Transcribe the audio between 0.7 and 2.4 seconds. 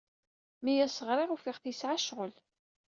as-ɣriɣ, ufiɣ-t yesɛa ccɣel.